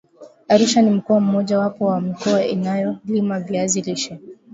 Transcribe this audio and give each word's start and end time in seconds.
Arusha 0.47 0.81
ni 0.81 0.89
mkoa 0.91 1.19
mmoja 1.19 1.59
wapo 1.59 1.85
wa 1.85 2.01
mikoa 2.01 2.45
inayolima 2.45 3.39
viazi 3.39 3.81
lishe 3.81 4.19